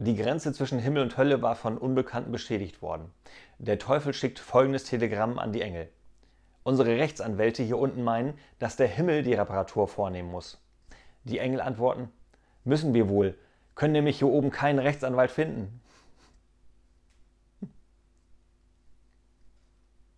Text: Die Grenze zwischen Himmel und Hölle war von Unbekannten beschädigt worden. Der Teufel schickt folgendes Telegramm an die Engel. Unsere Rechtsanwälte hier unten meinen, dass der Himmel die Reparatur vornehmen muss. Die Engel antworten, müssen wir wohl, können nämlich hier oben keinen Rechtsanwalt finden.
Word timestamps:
Die 0.00 0.14
Grenze 0.14 0.52
zwischen 0.52 0.78
Himmel 0.78 1.02
und 1.02 1.16
Hölle 1.16 1.42
war 1.42 1.56
von 1.56 1.76
Unbekannten 1.76 2.30
beschädigt 2.30 2.82
worden. 2.82 3.10
Der 3.58 3.80
Teufel 3.80 4.14
schickt 4.14 4.38
folgendes 4.38 4.84
Telegramm 4.84 5.40
an 5.40 5.52
die 5.52 5.60
Engel. 5.60 5.88
Unsere 6.62 6.90
Rechtsanwälte 6.90 7.64
hier 7.64 7.78
unten 7.78 8.04
meinen, 8.04 8.34
dass 8.60 8.76
der 8.76 8.86
Himmel 8.86 9.24
die 9.24 9.34
Reparatur 9.34 9.88
vornehmen 9.88 10.30
muss. 10.30 10.62
Die 11.24 11.40
Engel 11.40 11.60
antworten, 11.60 12.12
müssen 12.62 12.94
wir 12.94 13.08
wohl, 13.08 13.36
können 13.74 13.92
nämlich 13.92 14.18
hier 14.18 14.28
oben 14.28 14.52
keinen 14.52 14.78
Rechtsanwalt 14.78 15.32
finden. 15.32 15.80